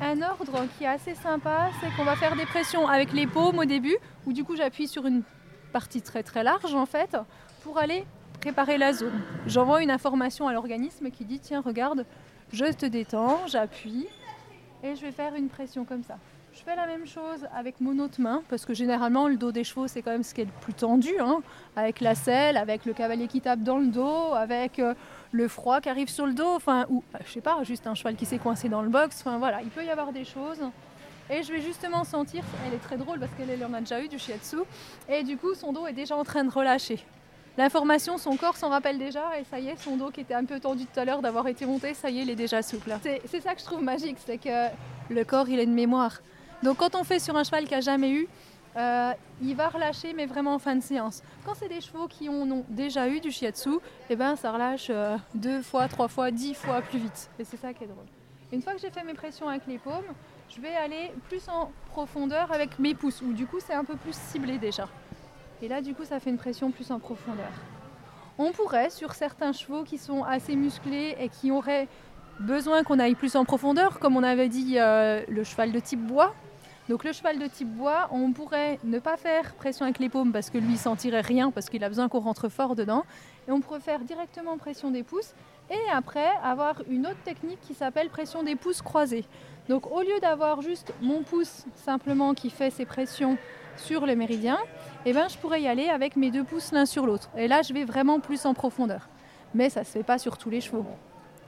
[0.00, 3.58] Un ordre qui est assez sympa, c'est qu'on va faire des pressions avec les paumes
[3.58, 5.22] au début, où du coup j'appuie sur une
[5.72, 7.16] partie très très large en fait,
[7.62, 8.04] pour aller
[8.40, 9.22] préparer la zone.
[9.46, 12.04] J'envoie une information à l'organisme qui dit tiens regarde,
[12.52, 14.06] je te détends, j'appuie
[14.82, 16.18] et je vais faire une pression comme ça.
[16.52, 19.64] Je fais la même chose avec mon autre main, parce que généralement le dos des
[19.64, 21.40] chevaux c'est quand même ce qui est le plus tendu, hein,
[21.74, 24.94] avec la selle, avec le cavalier qui tape dans le dos, avec euh,
[25.36, 27.94] le froid qui arrive sur le dos, enfin, ou euh, je sais pas, juste un
[27.94, 30.60] cheval qui s'est coincé dans le box, enfin voilà, il peut y avoir des choses.
[31.28, 34.08] Et je vais justement sentir, elle est très drôle parce qu'elle en a déjà eu
[34.08, 34.58] du shiatsu,
[35.08, 37.04] et du coup son dos est déjà en train de relâcher.
[37.58, 40.44] l'information, son corps s'en rappelle déjà et ça y est, son dos qui était un
[40.44, 42.92] peu tendu tout à l'heure d'avoir été monté, ça y est, il est déjà souple.
[43.02, 44.68] C'est ça que je trouve magique, c'est que
[45.10, 46.20] le corps, il a une mémoire.
[46.62, 48.28] Donc quand on fait sur un cheval qui a jamais eu,
[48.76, 49.12] euh,
[49.42, 51.22] il va relâcher, mais vraiment en fin de séance.
[51.44, 53.78] Quand c'est des chevaux qui ont, déjà eu du shiatsu,
[54.10, 57.30] eh ben, ça relâche euh, deux fois, trois fois, dix fois plus vite.
[57.38, 58.04] Et c'est ça qui est drôle.
[58.52, 60.04] Une fois que j'ai fait mes pressions avec les paumes,
[60.54, 63.96] je vais aller plus en profondeur avec mes pouces, où du coup c'est un peu
[63.96, 64.88] plus ciblé déjà.
[65.62, 67.50] Et là, du coup, ça fait une pression plus en profondeur.
[68.38, 71.88] On pourrait, sur certains chevaux qui sont assez musclés et qui auraient
[72.38, 76.06] besoin qu'on aille plus en profondeur, comme on avait dit euh, le cheval de type
[76.06, 76.34] bois,
[76.88, 80.32] donc le cheval de type bois, on pourrait ne pas faire pression avec les paumes
[80.32, 83.04] parce que lui il sentirait rien parce qu'il a besoin qu'on rentre fort dedans.
[83.48, 85.34] Et on pourrait faire directement pression des pouces
[85.68, 89.24] et après avoir une autre technique qui s'appelle pression des pouces croisés.
[89.68, 93.36] Donc au lieu d'avoir juste mon pouce simplement qui fait ses pressions
[93.76, 94.58] sur le méridien,
[95.04, 97.30] eh ben, je pourrais y aller avec mes deux pouces l'un sur l'autre.
[97.36, 99.08] Et là je vais vraiment plus en profondeur.
[99.54, 100.86] Mais ça ne se fait pas sur tous les chevaux.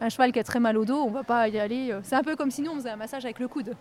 [0.00, 1.92] Un cheval qui a très mal au dos, on va pas y aller.
[1.92, 3.74] Euh, c'est un peu comme si nous on faisait un massage avec le coude.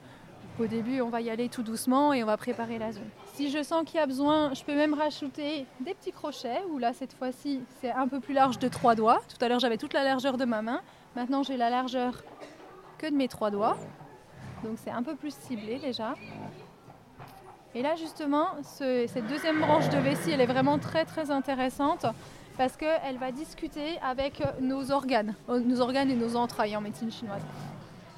[0.60, 3.08] Au début, on va y aller tout doucement et on va préparer la zone.
[3.36, 6.80] Si je sens qu'il y a besoin, je peux même rajouter des petits crochets, où
[6.80, 9.22] là, cette fois-ci, c'est un peu plus large de trois doigts.
[9.30, 10.82] Tout à l'heure, j'avais toute la largeur de ma main.
[11.16, 12.24] Maintenant, j'ai la largeur
[12.98, 13.78] que de mes trois doigts.
[14.64, 16.16] Donc, c'est un peu plus ciblé déjà.
[17.76, 22.08] Et là, justement, cette deuxième branche de vessie, elle est vraiment très, très intéressante
[22.58, 27.44] parce qu'elle va discuter avec nos organes, nos organes et nos entrailles en médecine chinoise.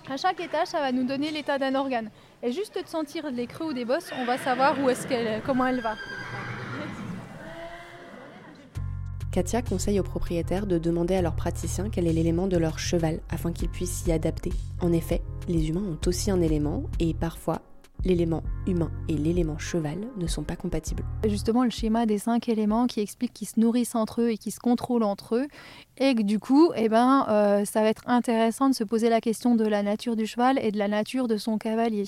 [0.09, 2.09] À chaque étage, ça va nous donner l'état d'un organe.
[2.41, 5.41] Et juste de sentir les creux ou des bosses, on va savoir où est-ce qu'elle,
[5.43, 5.95] comment elle va.
[9.31, 13.19] Katia conseille aux propriétaires de demander à leur praticien quel est l'élément de leur cheval
[13.29, 14.51] afin qu'ils puissent s'y adapter.
[14.81, 17.61] En effet, les humains ont aussi un élément et parfois
[18.05, 21.03] l'élément humain et l'élément cheval ne sont pas compatibles.
[21.27, 24.53] Justement, le schéma des cinq éléments qui explique qu'ils se nourrissent entre eux et qu'ils
[24.53, 25.47] se contrôlent entre eux,
[25.97, 29.21] et que du coup, eh ben, euh, ça va être intéressant de se poser la
[29.21, 32.05] question de la nature du cheval et de la nature de son cavalier.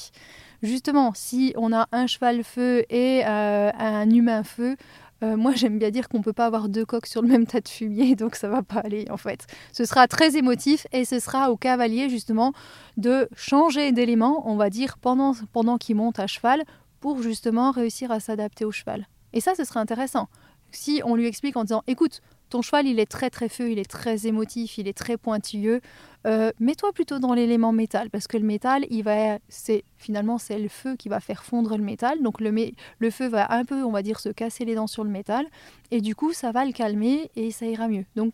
[0.64, 4.78] Justement, si on a un cheval feu et euh, un humain feu,
[5.24, 7.62] euh, moi, j'aime bien dire qu'on peut pas avoir deux coques sur le même tas
[7.62, 9.46] de fumier, donc ça va pas aller en fait.
[9.72, 12.54] Ce sera très émotif et ce sera au cavalier justement
[12.98, 16.64] de changer d'élément, on va dire, pendant, pendant qu'il monte à cheval
[17.00, 19.08] pour justement réussir à s'adapter au cheval.
[19.34, 20.28] Et ça, ce sera intéressant.
[20.72, 23.80] Si on lui explique en disant, écoute, ton cheval, il est très très feu, il
[23.80, 25.82] est très émotif, il est très pointilleux.
[26.28, 30.60] Euh, mets-toi plutôt dans l'élément métal, parce que le métal, il va, c'est finalement c'est
[30.60, 32.22] le feu qui va faire fondre le métal.
[32.22, 32.52] Donc le,
[33.00, 35.46] le feu va un peu, on va dire, se casser les dents sur le métal,
[35.90, 38.06] et du coup, ça va le calmer et ça ira mieux.
[38.16, 38.34] Donc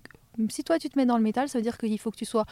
[0.49, 2.25] si toi tu te mets dans le métal, ça veut dire qu'il faut que tu
[2.25, 2.45] sois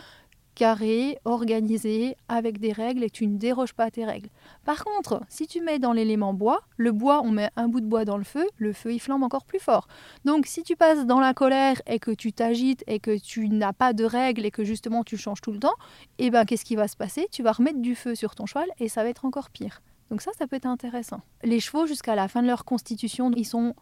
[0.55, 4.29] carré, organisé, avec des règles et tu ne déroges pas à tes règles.
[4.63, 7.85] Par contre, si tu mets dans l'élément bois, le bois, on met un bout de
[7.85, 9.87] bois dans le feu, le feu il flambe encore plus fort.
[10.23, 13.73] Donc si tu passes dans la colère et que tu t'agites et que tu n'as
[13.73, 15.75] pas de règles et que justement tu changes tout le temps,
[16.17, 17.27] eh ben qu'est-ce qui va se passer?
[17.31, 19.81] Tu vas remettre du feu sur ton cheval et ça va être encore pire.
[20.09, 21.21] Donc ça, ça peut être intéressant.
[21.43, 23.75] Les chevaux, jusqu'à la fin de leur constitution, ils sont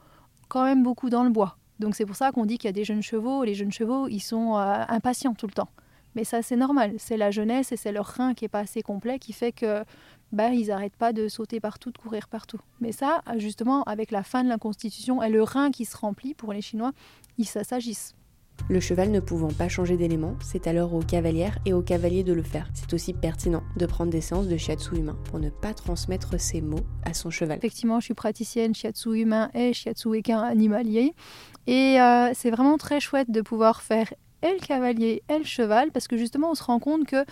[0.47, 1.57] quand même beaucoup dans le bois.
[1.79, 3.43] Donc c'est pour ça qu'on dit qu'il y a des jeunes chevaux.
[3.43, 5.69] Les jeunes chevaux, ils sont euh, impatients tout le temps.
[6.15, 6.93] Mais ça, c'est normal.
[6.97, 9.83] C'est la jeunesse et c'est leur rein qui est pas assez complet qui fait que
[10.31, 12.59] bah, ils n'arrêtent pas de sauter partout, de courir partout.
[12.81, 16.33] Mais ça, justement, avec la fin de la Constitution et le rein qui se remplit
[16.33, 16.91] pour les Chinois,
[17.37, 18.15] ils s'agissent.
[18.69, 22.33] Le cheval ne pouvant pas changer d'élément, c'est alors aux cavalières et aux cavaliers de
[22.33, 22.69] le faire.
[22.73, 26.61] C'est aussi pertinent de prendre des séances de shiatsu humain pour ne pas transmettre ces
[26.61, 27.57] mots à son cheval.
[27.57, 31.13] Effectivement, je suis praticienne shiatsu humain et shiatsu équin animalier.
[31.67, 35.91] Et euh, c'est vraiment très chouette de pouvoir faire et le cavalier et le cheval,
[35.91, 37.25] parce que justement on se rend compte que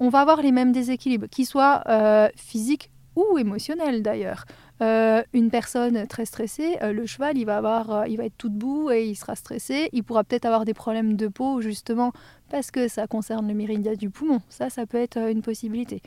[0.00, 4.44] on va avoir les mêmes déséquilibres, qu'ils soient euh, physiques ou émotionnels d'ailleurs.
[4.82, 8.48] Euh, une personne très stressée, euh, le cheval, il va avoir, il va être tout
[8.48, 9.88] debout et il sera stressé.
[9.92, 12.12] Il pourra peut-être avoir des problèmes de peau justement
[12.50, 14.40] parce que ça concerne le méridien du poumon.
[14.48, 16.02] Ça, ça peut être une possibilité.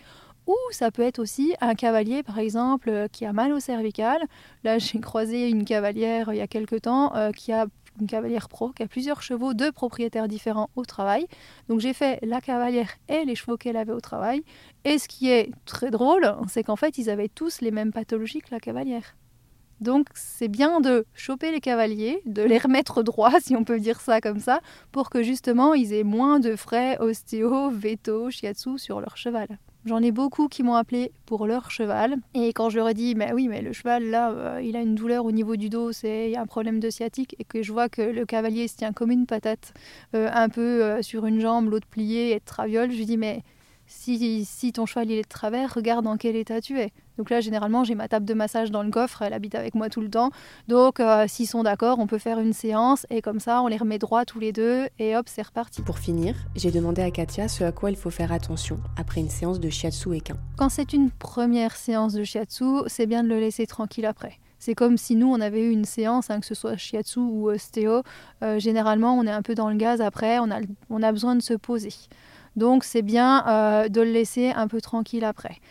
[0.48, 4.22] Ou ça peut être aussi un cavalier, par exemple, qui a mal au cervical.
[4.64, 7.68] Là, j'ai croisé une cavalière il y a quelque temps qui a
[8.00, 11.28] une cavalière pro qui a plusieurs chevaux, deux propriétaires différents au travail.
[11.70, 14.44] Donc j'ai fait la cavalière et les chevaux qu'elle avait au travail.
[14.84, 18.40] Et ce qui est très drôle, c'est qu'en fait, ils avaient tous les mêmes pathologies
[18.40, 19.16] que la cavalière.
[19.80, 24.02] Donc c'est bien de choper les cavaliers, de les remettre droits, si on peut dire
[24.02, 29.02] ça comme ça, pour que justement ils aient moins de frais ostéo, veto, shiatsu sur
[29.02, 29.60] leur cheval.
[29.88, 32.18] J'en ai beaucoup qui m'ont appelé pour leur cheval.
[32.34, 34.82] Et quand je leur ai dit, mais oui, mais le cheval, là, euh, il a
[34.82, 37.88] une douleur au niveau du dos, c'est un problème de sciatique, et que je vois
[37.88, 39.74] que le cavalier se tient comme une patate,
[40.14, 43.44] euh, un peu euh, sur une jambe, l'autre pliée et traviole, je lui dis, mais
[43.88, 46.92] si, si ton cheval il est de travers, regarde dans quel état tu es.
[47.18, 49.90] Donc là, généralement, j'ai ma table de massage dans le coffre, elle habite avec moi
[49.90, 50.30] tout le temps.
[50.68, 53.78] Donc, euh, s'ils sont d'accord, on peut faire une séance et comme ça, on les
[53.78, 55.82] remet droit tous les deux et hop, c'est reparti.
[55.82, 59.30] Pour finir, j'ai demandé à Katia ce à quoi il faut faire attention après une
[59.30, 60.38] séance de shiatsu équin.
[60.58, 64.38] Quand c'est une première séance de shiatsu, c'est bien de le laisser tranquille après.
[64.60, 67.50] C'est comme si nous, on avait eu une séance, hein, que ce soit shiatsu ou
[67.50, 68.02] ostéo.
[68.44, 71.36] Euh, généralement, on est un peu dans le gaz après, on a, on a besoin
[71.36, 71.94] de se poser.
[72.58, 75.62] Donc, c'est bien euh, de le laisser un peu tranquille après.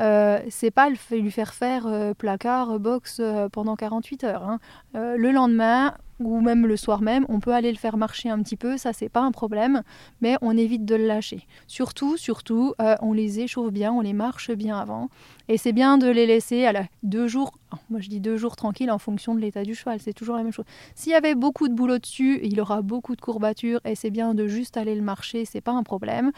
[0.00, 4.42] Euh, c'est pas lui faire faire euh, placard, box euh, pendant 48 heures.
[4.42, 4.58] Hein.
[4.94, 8.56] le lendemain, ou même le soir même, on peut aller le faire marcher un petit
[8.56, 9.82] peu, ça c'est pas un problème,
[10.20, 11.46] mais on évite de le lâcher.
[11.66, 15.08] Surtout, surtout, euh, on les échauffe bien, on les marche bien avant,
[15.48, 17.52] et c'est bien de les laisser à la deux jours.
[17.90, 20.42] Moi je dis deux jours tranquilles en fonction de l'état du cheval, c'est toujours la
[20.42, 20.64] même chose.
[20.94, 24.34] S'il y avait beaucoup de boulot dessus, il aura beaucoup de courbatures, et c'est bien
[24.34, 26.32] de juste aller le marcher, c'est pas un problème.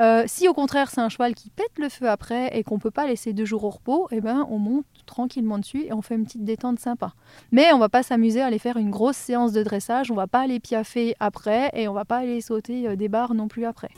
[0.00, 2.90] Euh, si au contraire c'est un cheval qui pète le feu après et qu'on peut
[2.90, 6.14] pas laisser deux jours au repos, eh ben on monte tranquillement dessus et on fait
[6.14, 7.14] une petite détente sympa.
[7.52, 10.26] Mais on va pas s'amuser à aller faire une grosse séance de dressage, on va
[10.26, 13.64] pas aller piaffer après et on va pas aller sauter euh, des barres non plus
[13.64, 13.90] après.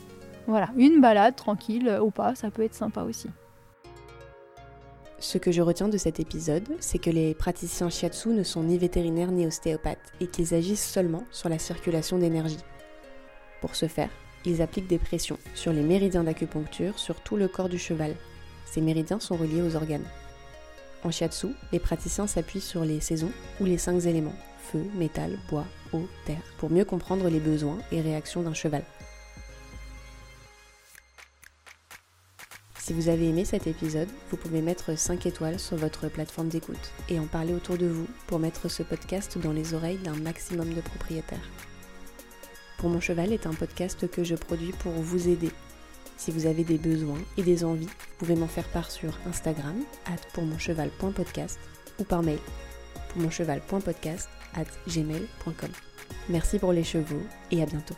[0.46, 3.28] Voilà, une balade tranquille euh, ou pas, ça peut être sympa aussi.
[5.18, 8.76] Ce que je retiens de cet épisode, c'est que les praticiens shiatsu ne sont ni
[8.76, 12.58] vétérinaires ni ostéopathes et qu'ils agissent seulement sur la circulation d'énergie.
[13.62, 14.10] Pour ce faire,
[14.44, 18.14] ils appliquent des pressions sur les méridiens d'acupuncture sur tout le corps du cheval.
[18.66, 20.04] Ces méridiens sont reliés aux organes.
[21.06, 25.64] En shiatsu, les praticiens s'appuient sur les saisons ou les cinq éléments feu, métal, bois,
[25.92, 28.82] eau, terre, pour mieux comprendre les besoins et réactions d'un cheval.
[32.80, 36.90] Si vous avez aimé cet épisode, vous pouvez mettre 5 étoiles sur votre plateforme d'écoute
[37.08, 40.74] et en parler autour de vous pour mettre ce podcast dans les oreilles d'un maximum
[40.74, 41.48] de propriétaires.
[42.78, 45.52] Pour mon cheval est un podcast que je produis pour vous aider.
[46.16, 49.76] Si vous avez des besoins et des envies, vous pouvez m'en faire part sur Instagram,
[50.06, 51.58] at pourmoncheval.podcast
[51.98, 52.38] ou par mail,
[53.12, 55.70] pourmoncheval.podcast at gmail.com.
[56.28, 57.96] Merci pour les chevaux et à bientôt.